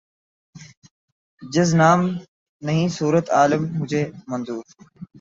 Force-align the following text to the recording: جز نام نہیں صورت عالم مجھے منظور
جز 1.41 1.69
نام 1.75 1.99
نہیں 2.61 2.87
صورت 2.89 3.25
عالم 3.31 3.63
مجھے 3.73 4.03
منظور 4.27 4.63